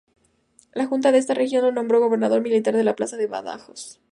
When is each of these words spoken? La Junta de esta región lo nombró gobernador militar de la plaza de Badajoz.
La 0.73 0.87
Junta 0.87 1.11
de 1.11 1.19
esta 1.19 1.35
región 1.35 1.63
lo 1.63 1.71
nombró 1.71 1.99
gobernador 1.99 2.41
militar 2.41 2.75
de 2.75 2.83
la 2.83 2.95
plaza 2.95 3.17
de 3.17 3.27
Badajoz. 3.27 3.99